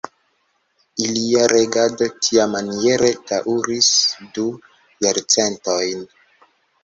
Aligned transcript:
Ilia 1.07 1.41
regado 1.51 2.07
tiamaniere 2.27 3.11
daŭris 3.31 3.91
du 4.39 4.45
jarcentojn. 5.07 6.05